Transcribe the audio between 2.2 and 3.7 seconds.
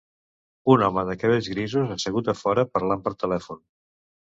a fora parlant per telèfon.